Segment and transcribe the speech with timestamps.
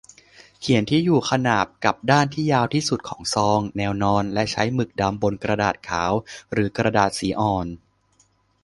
[0.59, 6.11] เขียนที่อยู่ขนานกับด้านที่ยาวที่สุดของซอง แนวนอน และใช้หมึกดำบนกระดาษขาว
[6.51, 7.67] หรือกระดาษสีอ่อน